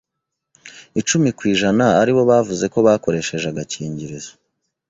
[0.99, 4.31] icumi kwijana aribo bavuze ko bakoresheje agakingirizo.